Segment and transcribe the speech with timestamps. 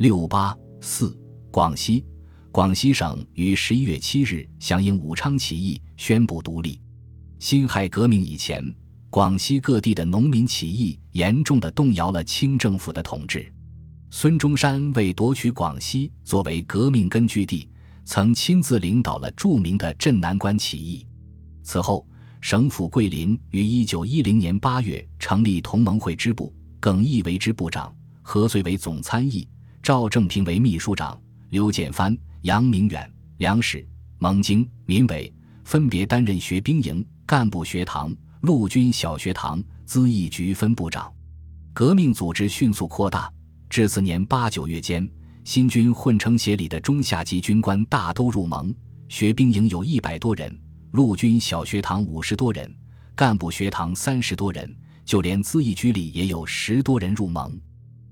[0.00, 1.14] 六八四，
[1.50, 2.06] 广西，
[2.50, 6.80] 广西省于十一月七日响应武昌起义，宣布独立。
[7.38, 8.64] 辛亥革命以前，
[9.10, 13.52] 广西各地的农民起义严重的动摇了清政府的统治。
[14.10, 17.68] 孙中山为夺取广西作为革命根据地，
[18.06, 21.06] 曾亲自领导了著名的镇南关起义。
[21.62, 22.08] 此后，
[22.40, 29.46] 省府桂林于一九一零年八月成立同盟会支部，耿毅为支部长，何遂为总参议，
[29.82, 31.18] 赵正平为秘书长，
[31.48, 33.86] 刘建藩、杨明远、梁史、
[34.18, 35.32] 蒙京、民伟
[35.64, 41.10] 分别担任学兵营、干部学堂、陆军小学堂、咨议局分部长。
[41.72, 43.32] 革命组织迅速扩大。
[43.70, 45.08] 至次年八九月间，
[45.44, 48.74] 新军混成协里的中下级军官大都入盟，
[49.08, 52.70] 学兵营有一百多人，陆军小学堂五十多人，
[53.14, 57.58] 干部学堂三十多人，就连咨议局里也有十多人入盟。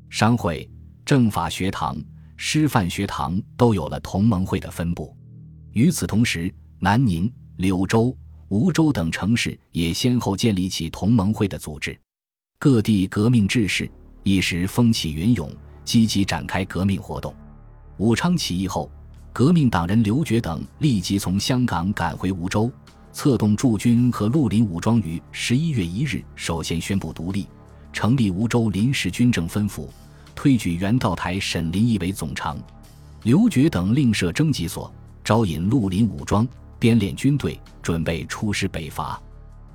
[0.08, 0.70] 商会、
[1.08, 1.96] 政法学堂、
[2.36, 5.16] 师范学堂都有了同盟会的分部。
[5.72, 8.14] 与此同时，南宁、柳州、
[8.48, 11.98] 梧州等城市也先后建立起同盟会的组织，
[12.58, 13.90] 各地革命志士。
[14.22, 15.50] 一时风起云涌，
[15.82, 17.34] 积极展开革命活动。
[17.96, 18.90] 武昌起义后，
[19.32, 22.70] 革命党人刘觉等立即从香港赶回梧州，
[23.12, 27.46] 策动驻军和绿林武装于十一月一日首先宣布独立，
[27.94, 29.90] 成立梧州临时军政分府，
[30.38, 32.56] 推举袁道台、沈林义为总长。
[33.24, 34.88] 刘觉等另设征集所，
[35.24, 36.46] 招引绿林武装，
[36.78, 39.20] 编练军队，准备出师北伐。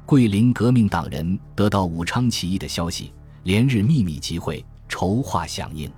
[0.05, 3.11] 桂林革命党人得到武昌起义的消息。
[3.43, 5.91] 连日秘密集会，筹划响应。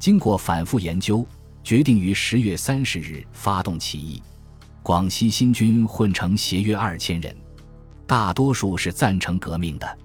[0.00, 1.24] 经过反复研究，
[1.62, 4.20] 决定于十月三十日发动起义。
[4.82, 7.32] 广西新军混成协约二千人，
[8.04, 9.98] 大多数是赞成革命的。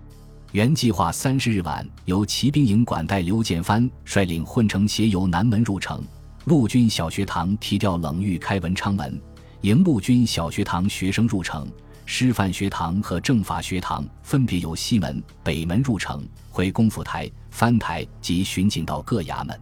[0.53, 6.02] 原计划三十日晚由骑兵营管带刘建藩率领混成协由南门入城，
[6.45, 9.22] 陆军小学堂提调冷玉开文昌门，
[9.62, 11.68] 迎陆军小学堂学生入城。
[12.06, 19.59] 师范学堂和政法学堂分别由西门、北门入城，回功府台、藩台及巡警到各衙门。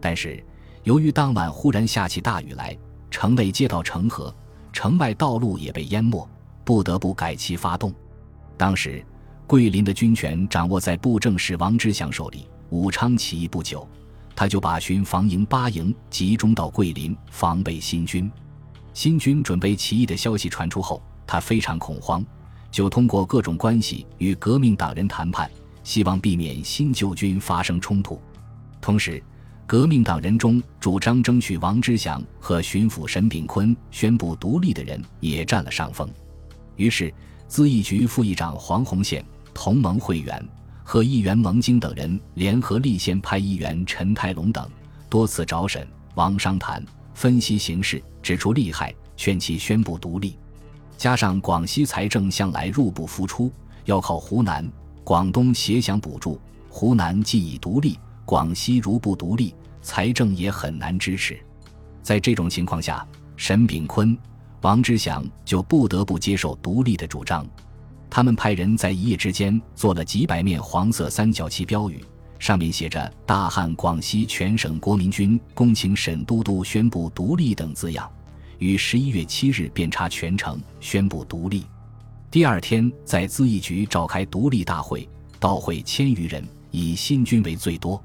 [0.00, 0.44] 但是，
[0.82, 2.76] 由于当晚忽然下起大雨来，
[3.08, 4.34] 城内街道成河，
[4.72, 6.28] 城外道路也被淹没，
[6.64, 7.94] 不得不改期发动。
[8.56, 9.00] 当时，
[9.46, 12.48] 桂林的军权掌握在布政使王之祥手里。
[12.70, 13.86] 武昌起义不久，
[14.34, 18.28] 他就把巡防营八营集中到桂林，防备新军。
[18.92, 21.02] 新军准备起义的消息传出后。
[21.28, 22.24] 他非常恐慌，
[22.70, 25.50] 就通过各种关系与革命党人谈判，
[25.82, 28.20] 希望避免新旧军发生冲突。
[28.80, 29.20] 同时，
[29.66, 36.08] 革命党人中主张争取王之祥和巡抚沈炳坤宣布独立的人也占了上风。
[36.76, 37.12] 于是，
[37.48, 39.24] 咨议局副议长黄洪宪、
[39.56, 40.46] 同盟会员
[40.84, 44.70] 和议员蒙京等人联合立宪派议员陈泰龙等，
[45.08, 46.84] 多次找沈王商谈，
[47.14, 50.38] 分析形势，指出利害，劝其宣布独立。
[50.98, 53.50] 加上广西财政向来入不敷出，
[53.86, 54.70] 要靠湖南、
[55.02, 56.38] 广东协饷补助。
[56.68, 61.38] 湖南既已独立，广西如不独立，财政也很难支持。
[62.02, 63.04] 在这种情况下，
[63.38, 64.16] 沈炳坤、
[64.60, 67.46] 王之祥就不得不接受独立的主张。
[68.08, 72.02] 他们派人在一夜之间做了几百面黄色三角旗标语，
[72.38, 78.10] 上面写着“大汉广西全省国民军恭请沈都督宣布独立”等字样。
[78.58, 81.64] 于十一月七日遍插全城，宣布独立。
[82.30, 85.06] 第二天，在咨议局召开独立大会，
[85.38, 88.02] 到会千余人，以新军为最多。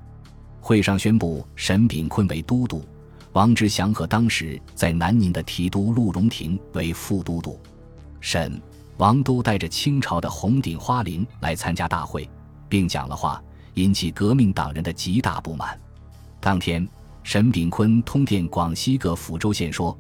[0.60, 2.84] 会上宣布沈炳坤为都督，
[3.32, 7.60] 王志祥和当时在南宁的提督陆荣廷为副都督。
[8.20, 8.62] 沈、
[8.98, 12.30] 王都带着清朝的红顶花翎来参加大会，
[12.70, 13.42] 并讲了话，
[13.74, 15.80] 引起革命党人的极大不满。
[16.40, 16.88] 当天，
[17.24, 19.98] 沈炳坤通电广西各抚州县说。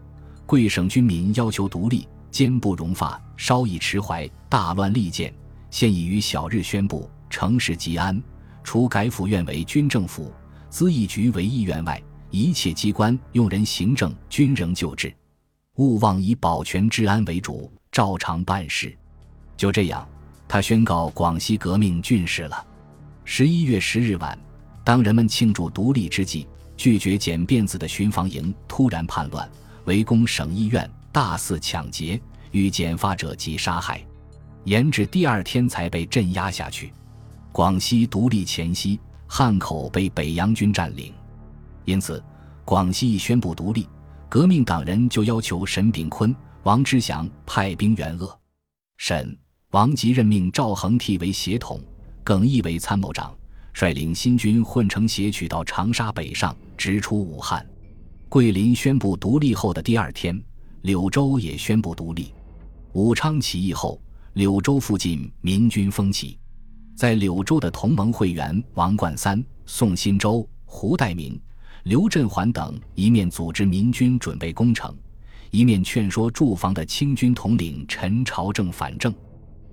[0.47, 5.33] 贵省军民要求独立，坚不容发，稍一迟怀，大乱利剑。
[5.69, 8.21] 现已于小日宣布，城市吉安。
[8.61, 10.29] 除改府院为军政府，
[10.69, 15.15] 咨议局为议院外，一切机关用人行政均仍旧制，
[15.77, 18.95] 勿忘以保全治安为主，照常办事。
[19.57, 20.07] 就这样，
[20.47, 22.65] 他宣告广西革命郡事了。
[23.25, 24.37] 十一月十日晚，
[24.83, 29.49] 当人们庆祝独立之际，拒绝剪辫子的巡防营突然叛乱。
[29.85, 32.19] 围攻省医院，大肆抢劫，
[32.51, 34.03] 与剪发者及杀害，
[34.63, 36.93] 延至第二天才被镇压下去。
[37.51, 41.13] 广西独立前夕，汉口被北洋军占领，
[41.85, 42.23] 因此
[42.63, 43.87] 广西一宣布独立，
[44.29, 48.39] 革命党人就要求沈炳坤、王之祥派兵援鄂。
[48.97, 49.35] 沈、
[49.71, 51.81] 王吉任命赵恒惕为协统，
[52.23, 53.35] 耿毅为参谋长，
[53.73, 57.67] 率领新军混成协取到长沙北上，直出武汉。
[58.29, 60.39] 桂林宣布独立后的第二天，
[60.83, 62.31] 柳州也宣布独立。
[62.93, 63.99] 武昌起义后，
[64.33, 66.37] 柳州附近民军蜂起，
[66.95, 71.41] 在柳州的同盟会员王冠三、宋新洲、胡代明、
[71.85, 74.95] 刘振环等一面组织民军准备攻城，
[75.51, 79.13] 一面劝说驻防的清军统领陈朝正反正。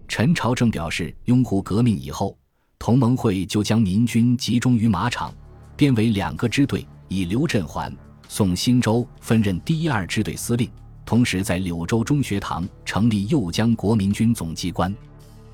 [0.09, 2.37] 陈朝正表示，拥护革命以后，
[2.81, 5.33] 同盟会就将民军集中于马场，
[5.77, 7.95] 编为两个支队，以刘振环、
[8.29, 10.69] 宋新洲分任第一二支队司令。
[11.05, 14.93] 同时，在柳州中学堂成立右江国民军总机关，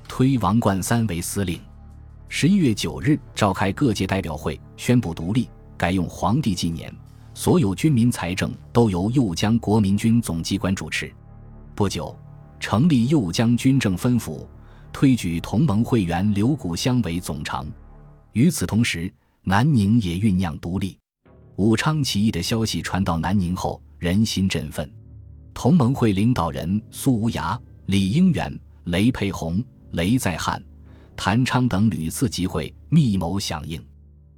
[0.07, 1.59] 推王冠三为司令。
[2.27, 5.47] 十一月九日，召开各界代表会，宣布独立，
[5.77, 6.91] 改用皇帝纪年，
[7.35, 11.13] 所有军民财政都由右江国民军总机关主持。
[11.75, 12.17] 不久，
[12.61, 14.49] 成立右江军政分府，
[14.93, 17.67] 推举同盟会员刘谷香为总长。
[18.31, 20.97] 与此同时，南宁也酝酿独立。
[21.57, 24.89] 武昌起义的消息传到南宁后，人心振奋。
[25.53, 29.61] 同盟会领导人苏无涯、李应元、雷培红、
[29.91, 30.63] 雷在汉、
[31.17, 33.85] 谭昌等屡次集会，密谋响应。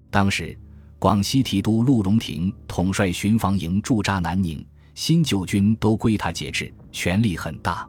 [0.10, 0.58] 当时，
[1.00, 4.66] 广西提督陆荣廷统帅巡防营驻扎南宁，
[4.96, 7.88] 新旧军都归他节制，权力很大。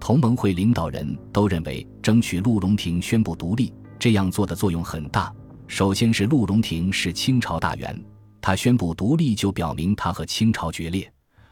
[0.00, 5.30] 同盟会领导人都认为，争取陆荣廷宣布独立，这样做的作用很大。
[5.66, 8.02] 首先是陆荣廷是清朝大员，
[8.40, 11.10] 他宣布独立就表明他和清朝决裂。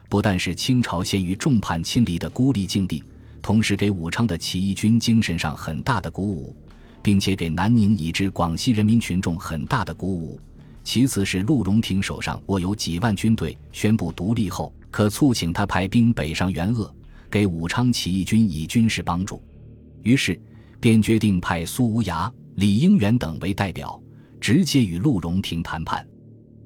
[0.09, 3.03] 不但是清朝陷于众叛亲离的孤立境地，
[3.43, 6.55] 同时给武昌的起义军精神上很大的鼓舞，
[7.03, 10.39] 并且给南宁以至广西人民群众很大的鼓舞。
[10.87, 16.89] 其次是陆荣廷手上握有几万军队，宣布独立后可促请他派兵北上援鄂，
[17.29, 19.43] 给武昌起义军以军事帮助。
[20.01, 20.41] 于是
[20.79, 24.01] 便决定派苏无涯、李应元等为代表，
[24.39, 26.07] 直接与陆荣廷谈判。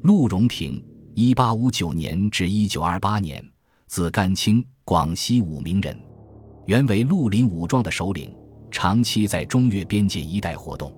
[0.04, 0.80] 陆荣廷。
[1.16, 3.44] 一八五九年至一九二八年，
[3.88, 6.00] 字甘清，广西武鸣人，
[6.68, 8.32] 原为绿林武装的首领，
[8.70, 10.96] 长期在中越边界一带活动。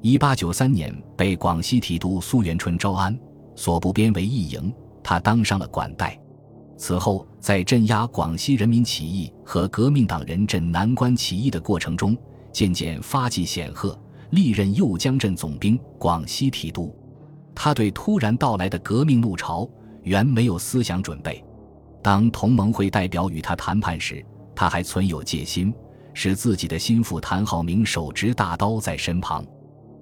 [0.00, 3.18] 一八九三年被广西提督苏元春招安，
[3.56, 4.72] 所部编为义营，
[5.02, 6.18] 他当上了管带。
[6.76, 12.16] 此后，在镇压广西人民起义和革命党人镇南关起义的过程中，
[12.52, 14.00] 渐渐发迹显赫，
[14.30, 16.96] 历任右江镇总兵、广西提督。
[17.52, 19.68] 他对突然到来的革命怒潮
[20.04, 21.44] 原没有思想准备。
[22.00, 24.24] 当同盟会代表与他谈判时，
[24.54, 25.74] 他还存有戒心，
[26.14, 29.44] 使自己的心腹谭浩明手执大刀在身旁。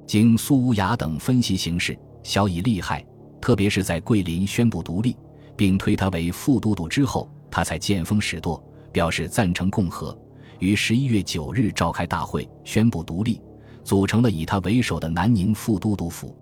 [0.07, 3.05] 经苏无涯等分析形势，晓以利害，
[3.41, 5.17] 特别是在桂林宣布独立，
[5.57, 8.63] 并推他为副都督之后，他才见风使舵，
[8.93, 10.17] 表示赞成共和。
[10.59, 13.41] 于十一月九日召开大会，宣布独立，
[13.85, 16.37] 组成了以他为首的南宁副都督府。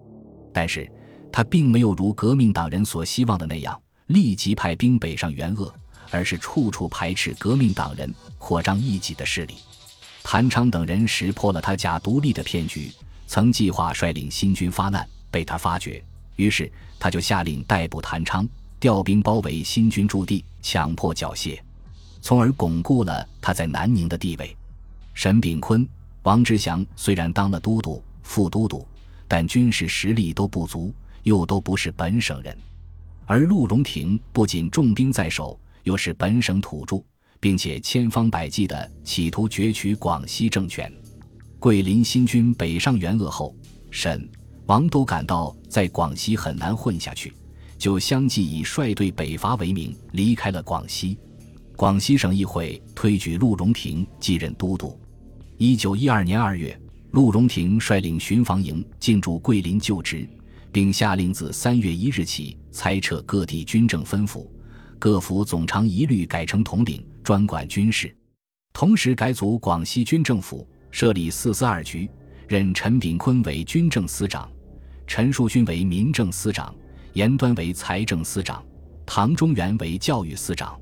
[0.52, 0.90] 但是。
[1.32, 3.76] 他并没有如革命党人所希望的那样
[4.06, 5.68] 立即派兵北上援鄂，
[6.12, 9.54] 而是处处排斥革命党人，扩张异己的势力。
[10.22, 12.88] 谭昌等人识破了他假独立的骗局，
[13.26, 16.02] 曾计划率领新军发难，被他发觉，
[16.36, 18.48] 于是他就下令逮捕谭昌，
[18.78, 21.58] 调兵包围新军驻地，强迫缴械，
[22.20, 24.56] 从而巩固了他在南宁的地位。
[25.14, 25.86] 沈炳坤、
[26.22, 28.86] 王之祥虽然当了都督、副都督，
[29.28, 30.92] 但军事实力都不足。
[31.24, 32.54] 又都不是本省人，
[33.24, 37.02] 而陆荣廷不仅重兵在手，又是本省土著，
[37.40, 40.92] 并且千方百计地企图攫取广西政权。
[41.64, 43.56] 桂林新军北上援鄂后，
[43.90, 44.28] 沈、
[44.66, 47.32] 王都感到在广西很难混下去，
[47.78, 51.16] 就相继以率队北伐为名离开了广西。
[51.74, 54.94] 广西省议会推举陆荣廷继任都督。
[55.56, 56.78] 一九一二年二月，
[57.12, 60.28] 陆荣廷率领巡防营进驻桂林就职。
[60.70, 64.52] 并下令自三月一日起裁撤各地军政分府，
[64.98, 68.14] 各府总长一律改成统领，专管军事。
[68.74, 72.08] 同时改组广西军政府，设立四司二局，
[72.46, 74.48] 任陈炳坤为军政司长，
[75.08, 76.72] 陈树勋为民政司长，
[77.14, 78.64] 严端为财政司长，
[79.04, 80.80] 唐中元为教育司长，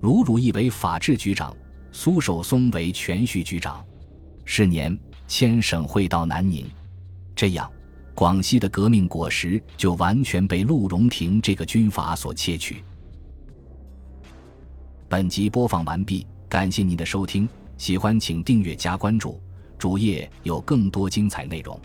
[0.00, 1.54] 卢汝义为法制局长，
[1.92, 3.84] 苏守松为全序局长。
[4.46, 6.66] 是年迁省会到南宁，
[7.36, 7.70] 这样。
[8.14, 12.82] 广西的革命果实就完全被陆荣廷这个军阀所窃取。
[15.10, 17.46] 本集播放完毕，感谢您的收听，
[17.82, 19.40] 喜欢请订阅加关注，
[19.76, 21.76] 主页有更多精彩内容。